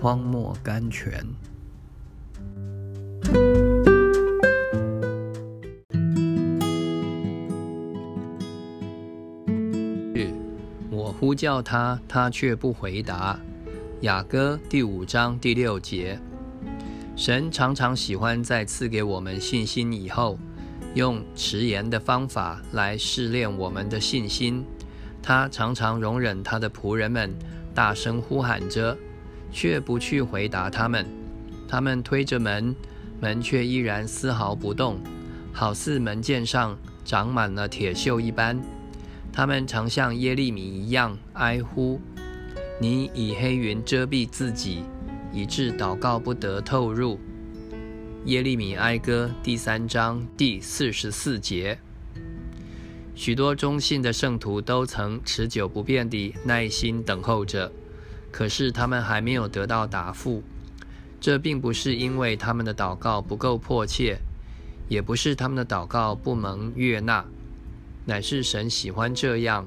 [0.00, 1.22] 荒漠甘泉。
[10.90, 13.38] 我呼叫他，他却不回答。
[14.00, 16.18] 雅歌第五章第六节。
[17.14, 20.38] 神常常喜欢在赐给我们信心以后，
[20.94, 24.64] 用迟延的方法来试炼我们的信心。
[25.22, 27.34] 他常常容忍他的仆人们
[27.74, 28.96] 大声呼喊着，
[29.52, 31.06] 却不去回答他们。
[31.68, 32.74] 他们推着门，
[33.20, 34.98] 门却依然丝毫不动，
[35.52, 38.60] 好似门键上长满了铁锈一般。
[39.32, 42.00] 他们常像耶利米一样哀呼
[42.80, 44.82] ：“你以黑云遮蔽自己，
[45.32, 47.18] 以致祷告不得透入。”
[48.26, 51.78] 耶利米哀歌第三章第四十四节。
[53.14, 57.70] 许多忠信的圣徒都曾持久不变地耐心等候着，
[58.30, 60.42] 可是他们还没有得到答复。
[61.20, 64.18] 这并不是因为他们的祷告不够迫切，
[64.88, 67.24] 也不是他们的祷告不蒙悦纳。
[68.06, 69.66] 乃是神喜欢这样。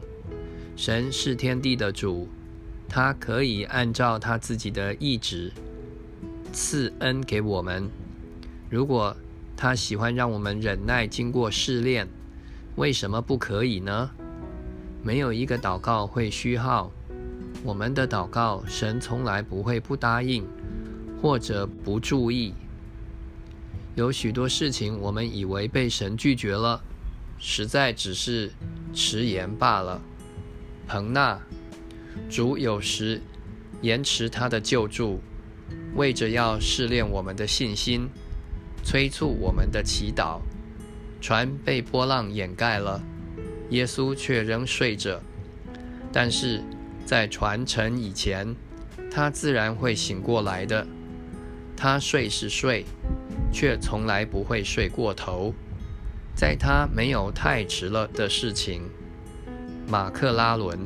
[0.75, 2.27] 神是天地的主，
[2.89, 5.51] 他可以按照他自己的意志
[6.51, 7.87] 赐恩给我们。
[8.71, 9.15] 如果
[9.55, 12.07] 他喜欢让我们忍耐经过试炼，
[12.75, 14.09] 为什么不可以呢？
[15.03, 16.91] 没有一个祷告会虚耗。
[17.63, 20.45] 我们的祷告，神从来不会不答应，
[21.21, 22.53] 或者不注意。
[23.95, 26.81] 有许多事情，我们以为被神拒绝了。
[27.37, 28.51] 实在只是
[28.93, 30.01] 迟延罢了。
[30.87, 31.39] 彭纳，
[32.29, 33.21] 主有时
[33.81, 35.19] 延迟他的救助，
[35.95, 38.07] 为着要试炼我们的信心，
[38.83, 40.39] 催促我们的祈祷。
[41.19, 43.03] 船被波浪掩盖了，
[43.69, 45.21] 耶稣却仍睡着。
[46.11, 46.61] 但是
[47.05, 48.55] 在传承以前，
[49.11, 50.87] 他自然会醒过来的。
[51.75, 52.85] 他睡是睡，
[53.51, 55.53] 却从来不会睡过头。
[56.35, 58.89] 在他没有太迟了的事情，
[59.87, 60.79] 马克拉伦。